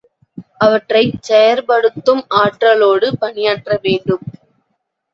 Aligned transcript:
அவற்றைச் 0.57 1.19
செயற்படுத்தும் 1.21 2.23
ஆற்றலோடு 2.39 3.09
பணியாற்றவேண்டும். 3.21 4.25